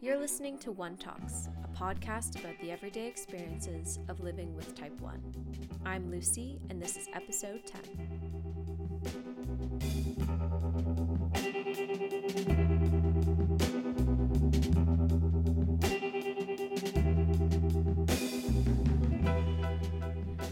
[0.00, 5.00] You're listening to One Talks, a podcast about the everyday experiences of living with type
[5.00, 5.22] 1.
[5.86, 7.80] I'm Lucy, and this is episode 10.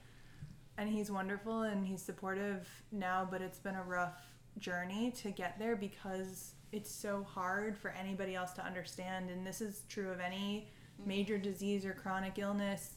[0.79, 4.23] and he's wonderful and he's supportive now but it's been a rough
[4.59, 9.61] journey to get there because it's so hard for anybody else to understand and this
[9.61, 10.69] is true of any
[10.99, 11.09] mm-hmm.
[11.09, 12.95] major disease or chronic illness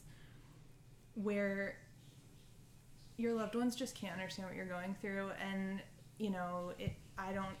[1.14, 1.76] where
[3.16, 5.80] your loved ones just can't understand what you're going through and
[6.18, 7.56] you know it i don't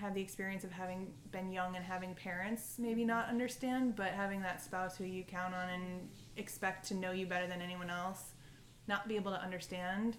[0.00, 4.40] have the experience of having been young and having parents maybe not understand, but having
[4.42, 8.32] that spouse who you count on and expect to know you better than anyone else,
[8.88, 10.16] not be able to understand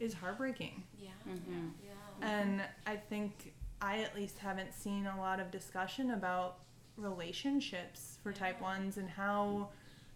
[0.00, 0.82] is heartbreaking.
[0.98, 1.10] Yeah.
[1.28, 1.68] Mm-hmm.
[1.84, 2.28] Yeah.
[2.28, 6.58] And I think I at least haven't seen a lot of discussion about
[6.96, 8.38] relationships for yeah.
[8.38, 9.68] type 1s and how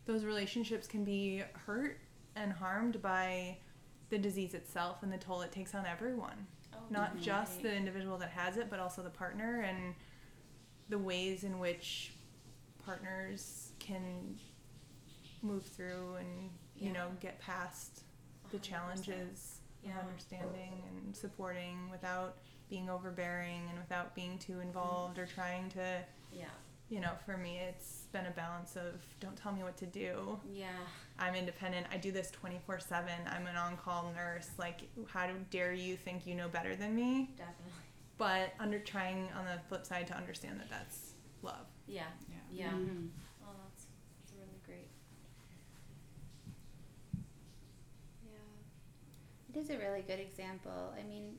[0.07, 1.99] those relationships can be hurt
[2.37, 3.57] and harmed by
[4.11, 6.47] the disease itself and the toll it takes on everyone
[6.91, 7.23] not mm-hmm.
[7.23, 9.95] just the individual that has it, but also the partner and
[10.89, 12.13] the ways in which
[12.85, 14.39] partners can
[15.43, 16.93] move through and you yeah.
[16.93, 18.03] know get past
[18.51, 19.91] the challenges yeah.
[19.99, 22.37] of understanding and supporting without
[22.71, 25.99] being overbearing and without being too involved or trying to
[26.33, 26.47] yeah
[26.89, 30.39] you know, for me, it's been a balance of don't tell me what to do.
[30.53, 30.69] Yeah.
[31.19, 31.87] I'm independent.
[31.93, 33.11] I do this 24 7.
[33.27, 34.51] I'm an on call nurse.
[34.59, 37.31] Like, how dare you think you know better than me?
[37.37, 37.73] Definitely.
[38.19, 41.67] But under trying on the flip side to understand that that's love.
[41.87, 42.05] Yeah.
[42.29, 42.37] Yeah.
[42.53, 42.71] Yeah.
[42.71, 43.07] Mm-hmm.
[43.45, 43.87] Oh, that's,
[44.21, 44.89] that's really great.
[48.25, 49.55] Yeah.
[49.55, 50.95] It is a really good example.
[50.99, 51.35] I mean,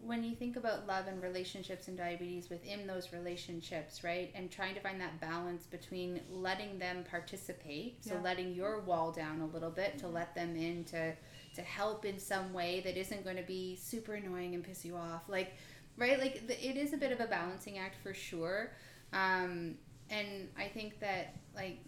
[0.00, 4.30] when you think about love and relationships and diabetes within those relationships, right?
[4.34, 8.20] And trying to find that balance between letting them participate, so yeah.
[8.20, 10.06] letting your wall down a little bit mm-hmm.
[10.06, 11.14] to let them in to
[11.54, 14.94] to help in some way that isn't going to be super annoying and piss you
[14.94, 15.28] off.
[15.28, 15.54] Like,
[15.96, 16.18] right?
[16.18, 18.70] Like the, it is a bit of a balancing act for sure.
[19.12, 19.74] Um,
[20.10, 21.84] and I think that like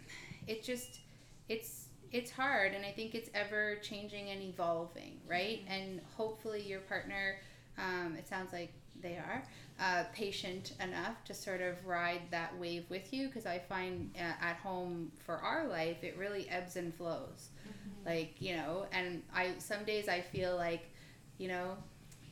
[0.49, 1.01] it just
[1.49, 5.61] it's it's hard and I think it's ever changing and evolving, right?
[5.65, 5.73] Mm-hmm.
[5.73, 7.37] And hopefully your partner
[7.79, 9.43] um, it sounds like they are
[9.81, 14.45] uh, patient enough to sort of ride that wave with you because I find uh,
[14.45, 18.09] at home for our life it really ebbs and flows, mm-hmm.
[18.09, 18.87] like you know.
[18.93, 20.91] And I some days I feel like,
[21.39, 21.77] you know,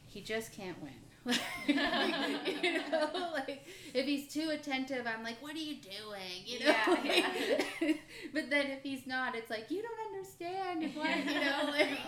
[0.07, 0.93] he just can't win.
[1.67, 6.75] you know, like if he's too attentive, I'm like, "What are you doing?" You know.
[7.05, 7.33] Yeah,
[7.81, 7.93] yeah.
[8.33, 10.83] but then if he's not, it's like you don't understand.
[10.83, 11.99] If what you know, like.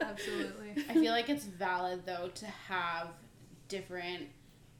[0.00, 0.84] Absolutely.
[0.88, 3.08] I feel like it's valid though to have
[3.68, 4.28] different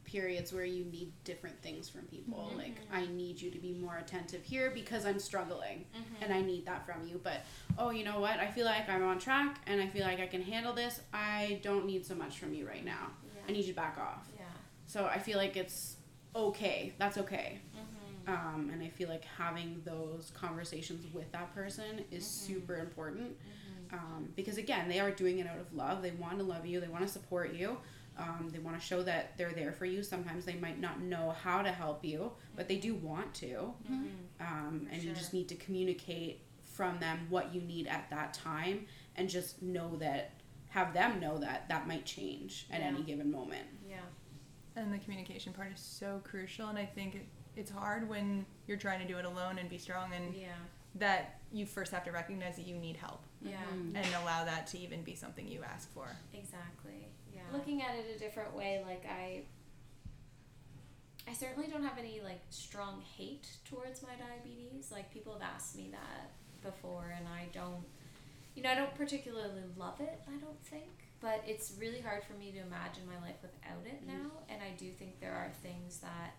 [0.05, 2.49] periods where you need different things from people.
[2.49, 2.59] Mm-hmm.
[2.59, 6.25] Like I need you to be more attentive here because I'm struggling mm-hmm.
[6.25, 7.21] and I need that from you.
[7.23, 7.45] But
[7.77, 8.39] oh, you know what?
[8.39, 11.01] I feel like I'm on track and I feel like I can handle this.
[11.13, 13.09] I don't need so much from you right now.
[13.35, 13.43] Yeah.
[13.49, 14.29] I need you to back off.
[14.37, 14.45] Yeah.
[14.87, 15.97] So I feel like it's
[16.35, 16.95] okay.
[16.99, 17.59] That's okay.
[17.77, 18.33] Mm-hmm.
[18.33, 22.55] Um, and I feel like having those conversations with that person is mm-hmm.
[22.55, 23.66] super important mm-hmm.
[23.93, 26.03] Um, because again, they are doing it out of love.
[26.03, 26.81] They want to love you.
[26.81, 27.79] They want to support you.
[28.19, 30.03] Um, they want to show that they're there for you.
[30.03, 33.75] Sometimes they might not know how to help you, but they do want to.
[33.91, 34.07] Mm-hmm.
[34.41, 35.11] Um, and sure.
[35.11, 38.87] you just need to communicate from them what you need at that time
[39.17, 40.33] and just know that,
[40.69, 42.87] have them know that that might change at yeah.
[42.87, 43.67] any given moment.
[43.89, 43.97] Yeah.
[44.77, 46.69] And the communication part is so crucial.
[46.69, 49.79] And I think it, it's hard when you're trying to do it alone and be
[49.79, 50.49] strong and yeah.
[50.97, 53.23] that you first have to recognize that you need help.
[53.43, 53.57] Yeah.
[53.73, 56.09] And allow that to even be something you ask for.
[56.35, 57.09] Exactly.
[57.35, 57.43] Yeah.
[57.53, 59.43] Looking at it a different way, like I
[61.29, 64.91] I certainly don't have any like strong hate towards my diabetes.
[64.91, 66.31] Like people have asked me that
[66.63, 67.85] before and I don't
[68.55, 72.35] you know, I don't particularly love it, I don't think but it's really hard for
[72.35, 74.23] me to imagine my life without it mm-hmm.
[74.23, 74.31] now.
[74.49, 76.35] And I do think there are things that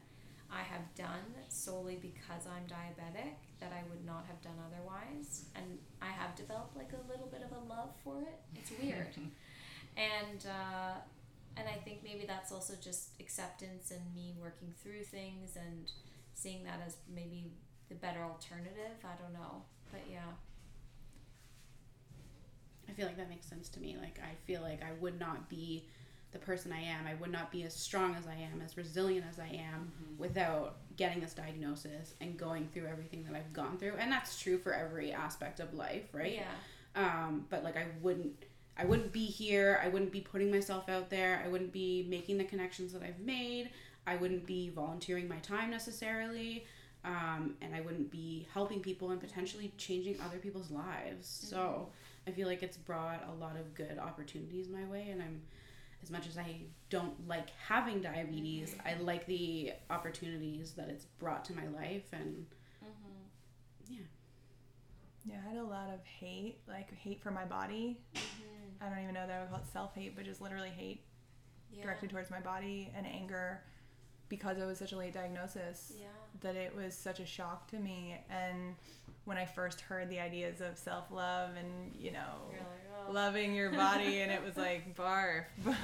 [0.51, 5.45] I have done solely because I'm diabetic that I would not have done otherwise.
[5.55, 8.39] And I have developed like a little bit of a love for it.
[8.55, 9.15] It's weird,
[9.97, 10.99] and uh,
[11.57, 15.91] and I think maybe that's also just acceptance and me working through things and
[16.33, 17.51] seeing that as maybe
[17.89, 19.03] the better alternative.
[19.03, 20.31] I don't know, but yeah.
[22.89, 23.97] I feel like that makes sense to me.
[23.99, 25.87] Like I feel like I would not be
[26.39, 27.07] the person I am.
[27.07, 30.17] I would not be as strong as I am, as resilient as I am mm-hmm.
[30.17, 33.93] without getting this diagnosis and going through everything that I've gone through.
[33.99, 36.33] And that's true for every aspect of life, right?
[36.33, 36.43] Yeah.
[36.95, 38.33] Um, but like I wouldn't
[38.79, 39.79] I wouldn't be here.
[39.83, 41.41] I wouldn't be putting myself out there.
[41.43, 43.71] I wouldn't be making the connections that I've made.
[44.05, 46.65] I wouldn't be volunteering my time necessarily.
[47.03, 51.27] Um, and I wouldn't be helping people and potentially changing other people's lives.
[51.27, 51.55] Mm-hmm.
[51.55, 51.89] So
[52.27, 55.41] I feel like it's brought a lot of good opportunities my way, and I'm
[56.03, 61.43] as much as I don't like having diabetes, I like the opportunities that it's brought
[61.45, 62.45] to my life, and
[62.83, 63.93] mm-hmm.
[63.93, 63.99] yeah.
[65.25, 67.99] Yeah, I had a lot of hate, like hate for my body.
[68.15, 68.85] Mm-hmm.
[68.85, 71.01] I don't even know that I would call it self hate, but just literally hate
[71.71, 71.83] yeah.
[71.83, 73.61] directed towards my body and anger
[74.29, 75.93] because it was such a late diagnosis.
[75.99, 76.05] Yeah.
[76.41, 78.17] That it was such a shock to me.
[78.29, 78.75] And
[79.27, 82.19] when I first heard the ideas of self love and, you know,
[82.49, 82.61] like,
[83.09, 83.11] oh.
[83.11, 85.43] loving your body, and it was like barf.
[85.65, 85.75] but,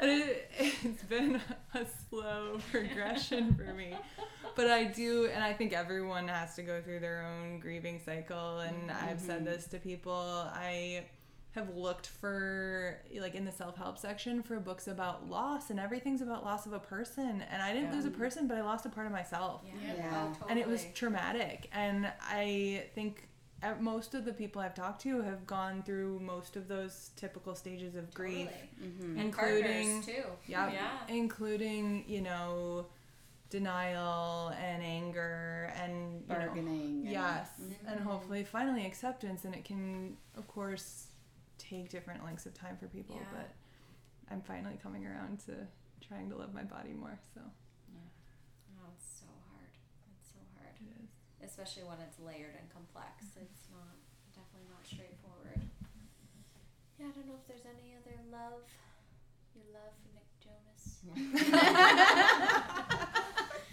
[0.00, 1.40] and it, it's been
[1.74, 3.96] a slow progression for me.
[4.54, 8.60] But I do, and I think everyone has to go through their own grieving cycle.
[8.60, 9.08] And mm-hmm.
[9.08, 10.48] I've said this to people.
[10.54, 11.06] I
[11.58, 16.44] have looked for like in the self-help section for books about loss and everything's about
[16.44, 17.96] loss of a person and i didn't yeah.
[17.96, 20.10] lose a person but i lost a part of myself yeah, yeah.
[20.14, 20.50] Oh, totally.
[20.50, 23.28] and it was traumatic and i think
[23.80, 27.96] most of the people i've talked to have gone through most of those typical stages
[27.96, 28.44] of totally.
[28.44, 28.50] grief
[28.82, 29.18] mm-hmm.
[29.18, 32.86] including too yeah, yeah including you know
[33.50, 37.88] denial and anger and bargaining know, yes mm-hmm.
[37.88, 41.07] and hopefully finally acceptance and it can of course
[41.58, 43.26] take different lengths of time for people, yeah.
[43.34, 43.50] but
[44.30, 45.66] I'm finally coming around to
[46.00, 47.18] trying to love my body more.
[47.34, 47.40] So.
[47.90, 47.98] Yeah.
[48.78, 49.74] Oh, it's so hard.
[50.14, 50.74] It's so hard.
[50.78, 51.10] It is.
[51.42, 53.26] Especially when it's layered and complex.
[53.34, 53.50] Mm-hmm.
[53.50, 53.98] It's not
[54.32, 55.60] definitely not straightforward.
[56.98, 58.62] Yeah, I don't know if there's any other love.
[59.54, 61.02] Your love for Nick Jonas.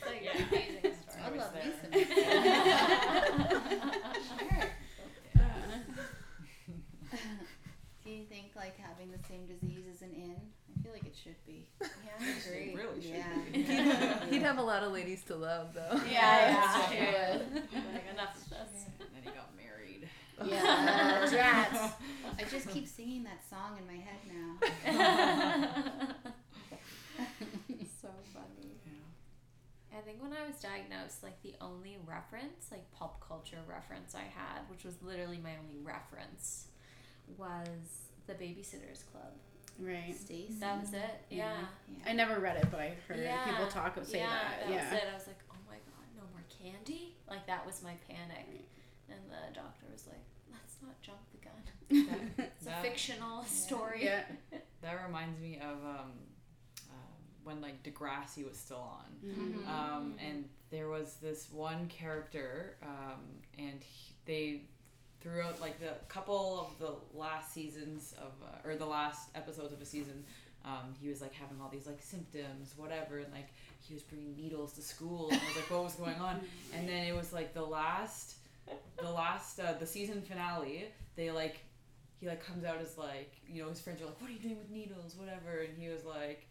[0.06, 0.34] like yeah.
[0.50, 1.22] amazing story.
[1.22, 1.94] I love me some.
[8.36, 10.36] think like having the same disease as an inn?
[10.78, 11.68] I feel like it should be.
[11.82, 11.88] Yeah,
[12.20, 12.74] I agree.
[12.74, 13.38] It really should yeah.
[13.52, 13.64] be.
[13.64, 16.00] He'd, he'd have a lot of ladies to love though.
[16.10, 17.38] Yeah, yeah, yeah.
[17.94, 18.86] like enough of this.
[19.00, 20.10] And then he got married.
[20.44, 21.96] Yeah, rats.
[22.38, 24.58] I just keep singing that song in my head now.
[28.02, 28.76] so funny.
[29.98, 34.24] I think when I was diagnosed, like the only reference, like pop culture reference I
[34.24, 36.68] had, which was literally my only reference,
[37.38, 39.34] was the Babysitters Club.
[39.80, 40.16] Right.
[40.16, 40.56] Stacey.
[40.60, 41.22] That was it.
[41.30, 41.52] Yeah.
[41.88, 42.10] yeah.
[42.10, 43.44] I never read it, but I heard yeah.
[43.46, 44.68] people talk say yeah, that.
[44.68, 44.84] that yeah.
[44.84, 45.04] was it.
[45.12, 47.16] I was like, oh my god, no more candy.
[47.30, 48.48] Like that was my panic,
[49.10, 51.52] and the doctor was like, let's not jump the gun.
[52.38, 54.06] That, it's that, a fictional story.
[54.06, 54.24] Yeah.
[54.82, 56.12] that reminds me of um,
[56.90, 59.68] um, when like Degrassi was still on, mm-hmm.
[59.68, 63.20] um, and there was this one character, um,
[63.58, 64.62] and he, they
[65.26, 69.82] throughout like the couple of the last seasons of uh, or the last episodes of
[69.82, 70.24] a season
[70.64, 73.50] um, he was like having all these like symptoms whatever and like
[73.88, 76.42] he was bringing needles to school and I was like what was going on?
[76.74, 78.38] And then it was like the last
[79.00, 81.60] the last uh, the season finale they like
[82.20, 84.40] he like comes out as like you know his friends are like what are you
[84.40, 85.16] doing with needles?
[85.18, 86.48] Whatever and he was like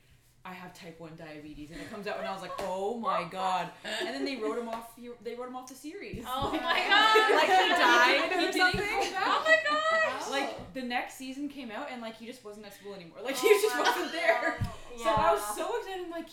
[0.46, 3.24] I have type one diabetes, and it comes out, and I was like, oh my
[3.30, 3.70] god!
[4.00, 4.90] And then they wrote him off.
[5.22, 6.22] They wrote him off the series.
[6.26, 7.34] Oh my god!
[7.34, 9.14] like he died or he something.
[9.16, 10.30] Oh my gosh!
[10.30, 13.18] Like the next season came out, and like he just wasn't at school anymore.
[13.24, 14.58] Like he oh just wasn't there.
[14.60, 14.68] Yeah.
[15.04, 16.04] So I was so excited.
[16.04, 16.28] I'm like,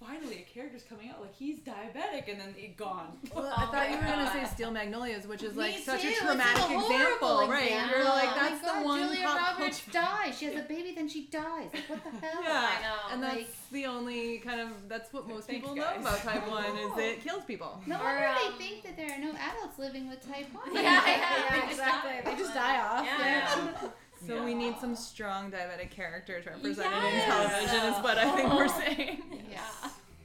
[0.00, 3.18] finally a character's coming out like he's diabetic and then it gone.
[3.34, 6.08] Well, I thought you were gonna say Steel Magnolias, which is like Me such too.
[6.08, 7.90] a traumatic a example, example, right?
[7.90, 9.00] You're like that's oh the one.
[9.00, 10.38] Julia Roberts dies.
[10.38, 11.68] She has a baby, then she dies.
[11.72, 12.42] Like what the hell?
[12.42, 13.14] Yeah, I know.
[13.14, 15.96] And that's the only kind of that's what most people guys.
[15.96, 17.80] know about type one is it kills people.
[17.86, 20.74] No wonder um, they think that there are no adults living with type one.
[20.74, 22.12] Yeah, yeah, yeah exactly.
[22.24, 23.04] They just die off.
[23.04, 23.88] Yeah.
[24.26, 24.44] So yeah.
[24.44, 27.24] we need some strong diabetic characters represented yes.
[27.24, 29.22] in television, is what I think we're saying.
[29.50, 29.60] Yeah.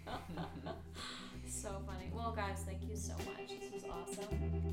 [1.47, 2.11] so funny.
[2.13, 3.49] Well, guys, thank you so much.
[3.59, 4.63] This was awesome.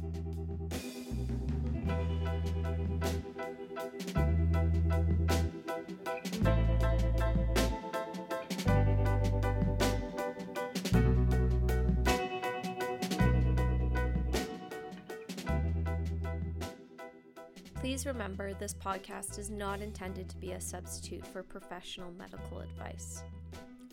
[17.80, 23.22] Please remember this podcast is not intended to be a substitute for professional medical advice.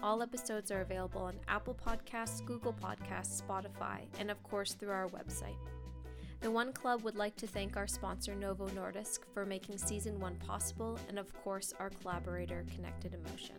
[0.03, 5.08] All episodes are available on Apple Podcasts, Google Podcasts, Spotify, and of course through our
[5.08, 5.56] website.
[6.41, 10.36] The One Club would like to thank our sponsor Novo Nordisk for making season one
[10.36, 13.56] possible, and of course our collaborator Connected Emotion.